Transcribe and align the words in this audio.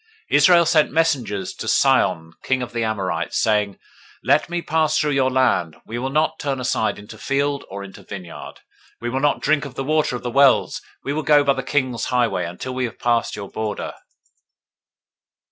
021:021 0.31 0.37
Israel 0.37 0.65
sent 0.65 0.91
messengers 0.91 1.53
to 1.53 1.67
Sihon 1.67 2.33
king 2.41 2.63
of 2.63 2.73
the 2.73 2.83
Amorites, 2.83 3.39
saying, 3.39 3.73
021:022 3.75 3.79
Let 4.23 4.49
me 4.49 4.61
pass 4.63 4.97
through 4.97 5.11
your 5.11 5.29
land: 5.29 5.75
we 5.85 5.99
will 5.99 6.09
not 6.09 6.39
turn 6.39 6.59
aside 6.59 6.97
into 6.97 7.19
field, 7.19 7.65
or 7.69 7.83
into 7.83 8.01
vineyard; 8.01 8.61
we 8.99 9.11
will 9.11 9.19
not 9.19 9.41
drink 9.41 9.63
of 9.63 9.75
the 9.75 9.83
water 9.83 10.15
of 10.15 10.23
the 10.23 10.31
wells: 10.31 10.81
we 11.03 11.13
will 11.13 11.21
go 11.21 11.43
by 11.43 11.53
the 11.53 11.61
king's 11.61 12.05
highway, 12.05 12.45
until 12.45 12.73
we 12.73 12.85
have 12.85 12.97
passed 12.97 13.35
your 13.35 13.49
border. 13.51 13.93